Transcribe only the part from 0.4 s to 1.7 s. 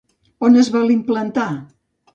On es vol implantar?